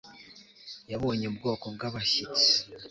yabonye 0.91 1.25
ubwoko 1.27 1.65
bwabashyitsi 1.75 2.47